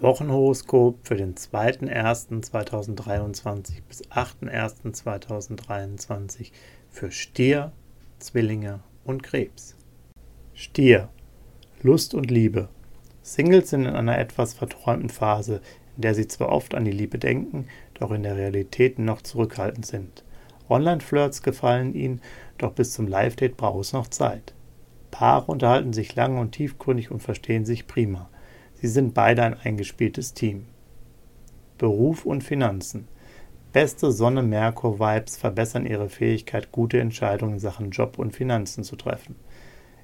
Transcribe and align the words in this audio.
Wochenhoroskop 0.00 1.06
für 1.06 1.14
den 1.14 1.36
2.1.2023 1.36 3.82
bis 3.88 4.02
8.1.2023 4.08 6.50
für 6.90 7.12
Stier, 7.12 7.70
Zwillinge 8.18 8.80
und 9.04 9.22
Krebs. 9.22 9.76
Stier. 10.52 11.10
Lust 11.82 12.12
und 12.12 12.28
Liebe. 12.30 12.68
Singles 13.22 13.70
sind 13.70 13.86
in 13.86 13.94
einer 13.94 14.18
etwas 14.18 14.52
verträumten 14.54 15.10
Phase, 15.10 15.60
in 15.96 16.02
der 16.02 16.14
sie 16.14 16.26
zwar 16.26 16.48
oft 16.50 16.74
an 16.74 16.84
die 16.84 16.90
Liebe 16.90 17.18
denken, 17.18 17.68
doch 17.94 18.10
in 18.10 18.24
der 18.24 18.36
Realität 18.36 18.98
noch 18.98 19.22
zurückhaltend 19.22 19.86
sind. 19.86 20.24
Online-Flirts 20.68 21.42
gefallen 21.42 21.94
ihnen, 21.94 22.20
doch 22.58 22.72
bis 22.72 22.92
zum 22.92 23.06
Live-Date 23.06 23.56
braucht 23.56 23.82
es 23.82 23.92
noch 23.92 24.08
Zeit. 24.08 24.54
Paare 25.10 25.52
unterhalten 25.52 25.92
sich 25.92 26.16
lange 26.16 26.40
und 26.40 26.50
tiefgründig 26.52 27.12
und 27.12 27.20
verstehen 27.20 27.64
sich 27.64 27.86
prima. 27.86 28.28
Sie 28.84 28.90
sind 28.90 29.14
beide 29.14 29.42
ein 29.42 29.54
eingespieltes 29.58 30.34
Team. 30.34 30.66
Beruf 31.78 32.26
und 32.26 32.44
Finanzen. 32.44 33.08
Beste 33.72 34.12
Sonne-Merkur-Vibes 34.12 35.38
verbessern 35.38 35.86
ihre 35.86 36.10
Fähigkeit, 36.10 36.70
gute 36.70 37.00
Entscheidungen 37.00 37.54
in 37.54 37.60
Sachen 37.60 37.92
Job 37.92 38.18
und 38.18 38.36
Finanzen 38.36 38.84
zu 38.84 38.96
treffen. 38.96 39.36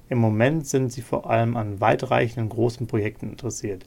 Im 0.09 0.17
Moment 0.17 0.65
sind 0.65 0.91
sie 0.91 1.03
vor 1.03 1.29
allem 1.29 1.57
an 1.57 1.79
weitreichenden 1.79 2.49
großen 2.49 2.87
Projekten 2.87 3.29
interessiert. 3.29 3.85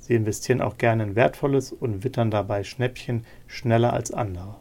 Sie 0.00 0.16
investieren 0.16 0.60
auch 0.60 0.76
gerne 0.76 1.04
in 1.04 1.14
Wertvolles 1.14 1.70
und 1.70 2.02
wittern 2.02 2.32
dabei 2.32 2.64
Schnäppchen 2.64 3.24
schneller 3.46 3.92
als 3.92 4.10
andere. 4.10 4.56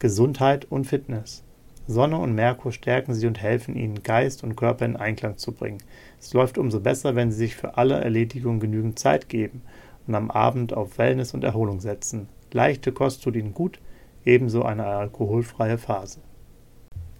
Gesundheit 0.00 0.64
und 0.64 0.88
Fitness. 0.88 1.44
Sonne 1.86 2.18
und 2.18 2.34
Merkur 2.34 2.72
stärken 2.72 3.14
sie 3.14 3.26
und 3.26 3.42
helfen 3.42 3.76
ihnen, 3.76 4.02
Geist 4.02 4.42
und 4.42 4.56
Körper 4.56 4.86
in 4.86 4.96
Einklang 4.96 5.36
zu 5.36 5.52
bringen. 5.52 5.82
Es 6.18 6.32
läuft 6.32 6.56
umso 6.56 6.80
besser, 6.80 7.14
wenn 7.14 7.30
sie 7.30 7.38
sich 7.38 7.56
für 7.56 7.76
alle 7.76 8.00
Erledigungen 8.00 8.60
genügend 8.60 8.98
Zeit 8.98 9.28
geben 9.28 9.62
und 10.06 10.14
am 10.14 10.30
Abend 10.30 10.72
auf 10.72 10.96
Wellness 10.98 11.34
und 11.34 11.44
Erholung 11.44 11.80
setzen. 11.80 12.28
Leichte 12.52 12.92
Kost 12.92 13.22
tut 13.22 13.36
ihnen 13.36 13.52
gut, 13.52 13.80
ebenso 14.24 14.62
eine 14.62 14.86
alkoholfreie 14.86 15.76
Phase. 15.76 16.20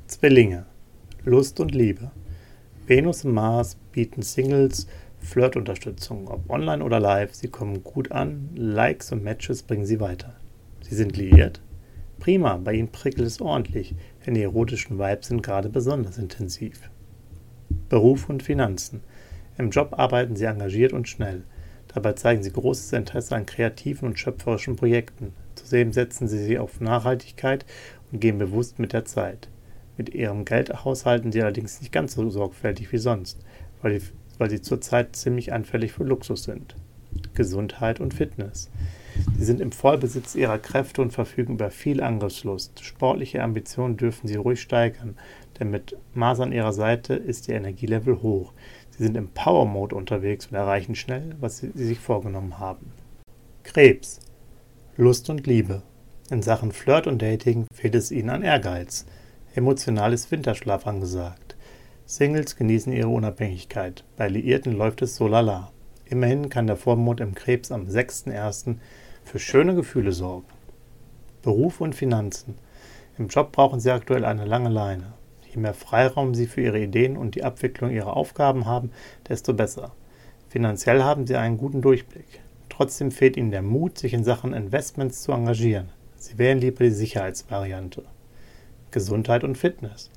Zwillinge. 0.07 0.67
Lust 1.25 1.61
und 1.61 1.75
Liebe. 1.75 2.11
Venus 2.87 3.25
und 3.25 3.33
Mars 3.33 3.77
bieten 3.93 4.23
Singles 4.23 4.87
Flirtunterstützung, 5.21 6.29
ob 6.29 6.51
online 6.51 6.85
oder 6.85 7.01
live. 7.01 7.35
Sie 7.35 7.49
kommen 7.49 7.83
gut 7.83 8.13
an, 8.13 8.51
Likes 8.55 9.11
und 9.11 9.25
Matches 9.25 9.63
bringen 9.63 9.87
sie 9.87 10.01
weiter. 10.01 10.35
Sie 10.83 10.95
sind 10.95 11.17
liiert, 11.17 11.63
Prima, 12.19 12.57
bei 12.57 12.75
ihnen 12.75 12.93
prickelt 12.93 13.27
es 13.27 13.41
ordentlich, 13.41 13.95
denn 14.25 14.35
die 14.35 14.43
erotischen 14.43 14.99
Vibes 14.99 15.29
sind 15.29 15.43
gerade 15.43 15.69
besonders 15.69 16.19
intensiv. 16.19 16.91
Beruf 17.89 18.29
und 18.29 18.43
Finanzen. 18.43 19.01
Im 19.59 19.71
Job 19.71 19.95
arbeiten 19.99 20.37
sie 20.37 20.47
engagiert 20.47 20.93
und 20.93 21.09
schnell. 21.09 21.43
Dabei 21.93 22.15
zeigen 22.15 22.43
sie 22.43 22.53
großes 22.53 22.93
Interesse 22.93 23.37
an 23.37 23.47
kreativen 23.47 24.09
und 24.09 24.19
schöpferischen 24.19 24.77
Projekten. 24.77 25.33
Zudem 25.55 25.93
setzen 25.93 26.27
sie 26.27 26.43
sich 26.43 26.59
auf 26.59 26.81
Nachhaltigkeit 26.81 27.65
und 28.11 28.21
gehen 28.21 28.39
bewusst 28.39 28.79
mit 28.79 28.93
der 28.93 29.05
Zeit. 29.05 29.49
Mit 29.97 30.13
ihrem 30.13 30.45
Geld 30.45 30.85
haushalten 30.85 31.31
sie 31.31 31.41
allerdings 31.43 31.81
nicht 31.81 31.93
ganz 31.93 32.15
so 32.15 32.29
sorgfältig 32.29 32.91
wie 32.91 32.99
sonst, 32.99 33.39
weil 33.81 34.51
sie 34.51 34.61
zurzeit 34.61 35.15
ziemlich 35.15 35.53
anfällig 35.53 35.93
für 35.93 36.05
Luxus 36.05 36.45
sind. 36.45 36.75
Gesundheit 37.35 38.01
und 38.01 38.13
Fitness. 38.13 38.71
Sie 39.37 39.45
sind 39.45 39.61
im 39.61 39.73
Vollbesitz 39.73 40.35
ihrer 40.35 40.59
Kräfte 40.59 41.03
und 41.03 41.13
verfügen 41.13 41.55
über 41.55 41.71
viel 41.71 42.03
Angriffslust. 42.03 42.85
Sportliche 42.85 43.43
Ambitionen 43.43 43.97
dürfen 43.97 44.29
sie 44.29 44.37
ruhig 44.37 44.61
steigern, 44.61 45.17
denn 45.59 45.71
mit 45.71 45.97
Mars 46.15 46.41
an 46.41 46.53
ihrer 46.53 46.73
Seite 46.73 47.15
ist 47.15 47.49
ihr 47.49 47.57
Energielevel 47.57 48.23
hoch. 48.23 48.53
Sie 48.91 49.03
sind 49.03 49.17
im 49.17 49.29
Power-Mode 49.29 49.97
unterwegs 49.97 50.47
und 50.47 50.57
erreichen 50.57 50.95
schnell, 50.95 51.35
was 51.41 51.59
sie 51.59 51.71
sich 51.75 51.99
vorgenommen 51.99 52.59
haben. 52.59 52.93
Krebs. 53.63 54.21
Lust 54.97 55.31
und 55.31 55.47
Liebe. 55.47 55.83
In 56.31 56.43
Sachen 56.43 56.73
Flirt 56.73 57.07
und 57.07 57.21
Dating 57.21 57.67
fehlt 57.75 57.95
es 57.95 58.11
ihnen 58.11 58.31
an 58.31 58.43
Ehrgeiz. 58.43 59.07
Emotional 59.55 60.13
ist 60.13 60.31
Winterschlaf 60.31 60.87
angesagt. 60.87 61.57
Singles 62.07 62.57
genießen 62.57 62.93
ihre 62.93 63.09
Unabhängigkeit. 63.09 64.05
Bei 64.17 64.29
Liierten 64.29 64.73
läuft 64.73 65.03
es 65.03 65.17
so 65.17 65.27
lala. 65.27 65.73
Immerhin 66.07 66.49
kann 66.49 66.67
der 66.67 66.77
Vormond 66.77 67.21
im 67.21 67.35
Krebs 67.35 67.73
am 67.73 67.87
6.1. 67.87 68.77
für 69.25 69.39
schöne 69.39 69.75
Gefühle 69.75 70.13
sorgen. 70.13 70.47
Beruf 71.43 71.81
und 71.81 71.95
Finanzen. 71.95 72.57
Im 73.19 73.29
Job 73.29 73.53
brauchen 73.53 73.81
Sie 73.81 73.91
aktuell 73.91 74.25
eine 74.25 74.45
lange 74.45 74.69
Leine. 74.69 75.13
Je 75.51 75.61
mehr 75.61 75.75
Freiraum 75.75 76.35
Sie 76.35 76.47
für 76.47 76.61
Ihre 76.61 76.81
Ideen 76.81 77.17
und 77.17 77.35
die 77.35 77.45
Abwicklung 77.45 77.91
Ihrer 77.91 78.17
Aufgaben 78.17 78.67
haben, 78.67 78.91
desto 79.29 79.55
besser. 79.55 79.93
Finanziell 80.49 81.03
haben 81.03 81.27
Sie 81.27 81.37
einen 81.37 81.59
guten 81.59 81.83
Durchblick. 81.83 82.41
Trotzdem 82.69 83.11
fehlt 83.11 83.37
Ihnen 83.37 83.51
der 83.51 83.63
Mut, 83.63 83.99
sich 83.99 84.15
in 84.15 84.25
Sachen 84.25 84.53
Investments 84.53 85.23
zu 85.23 85.33
engagieren. 85.33 85.91
Sie 86.17 86.39
wählen 86.39 86.59
lieber 86.59 86.85
die 86.85 86.91
Sicherheitsvariante. 86.91 88.05
Gesundheit 88.91 89.45
und 89.45 89.59
Fitness. 89.59 90.11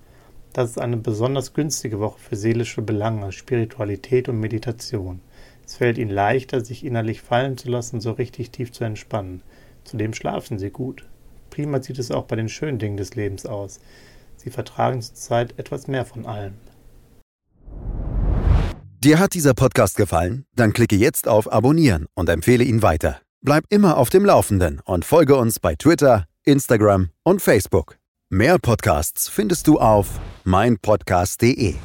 Das 0.53 0.71
ist 0.71 0.79
eine 0.79 0.97
besonders 0.97 1.53
günstige 1.53 1.99
Woche 1.99 2.19
für 2.19 2.35
seelische 2.35 2.81
Belange, 2.81 3.31
Spiritualität 3.31 4.29
und 4.29 4.39
Meditation. 4.39 5.19
Es 5.67 5.75
fällt 5.75 5.97
ihnen 5.97 6.09
leichter, 6.09 6.63
sich 6.63 6.85
innerlich 6.85 7.21
fallen 7.21 7.57
zu 7.57 7.69
lassen, 7.69 7.99
so 7.99 8.13
richtig 8.13 8.51
tief 8.51 8.71
zu 8.71 8.85
entspannen. 8.85 9.41
Zudem 9.83 10.13
schlafen 10.13 10.57
sie 10.57 10.69
gut. 10.69 11.05
Prima 11.49 11.83
sieht 11.83 11.99
es 11.99 12.09
auch 12.09 12.23
bei 12.23 12.37
den 12.37 12.47
schönen 12.47 12.79
Dingen 12.79 12.95
des 12.95 13.15
Lebens 13.15 13.45
aus. 13.45 13.81
Sie 14.37 14.49
vertragen 14.49 15.01
zurzeit 15.01 15.59
etwas 15.59 15.87
mehr 15.87 16.05
von 16.05 16.25
allem. 16.25 16.53
Dir 19.03 19.19
hat 19.19 19.33
dieser 19.33 19.53
Podcast 19.53 19.97
gefallen? 19.97 20.45
Dann 20.55 20.71
klicke 20.71 20.95
jetzt 20.95 21.27
auf 21.27 21.51
Abonnieren 21.51 22.07
und 22.15 22.29
empfehle 22.29 22.63
ihn 22.63 22.81
weiter. 22.81 23.19
Bleib 23.41 23.65
immer 23.69 23.97
auf 23.97 24.09
dem 24.09 24.23
Laufenden 24.23 24.79
und 24.85 25.03
folge 25.03 25.35
uns 25.35 25.59
bei 25.59 25.75
Twitter, 25.75 26.25
Instagram 26.43 27.09
und 27.23 27.41
Facebook. 27.41 27.97
Mehr 28.29 28.57
Podcasts 28.57 29.27
findest 29.27 29.67
du 29.67 29.79
auf 29.79 30.19
meinpodcast.de. 30.45 31.75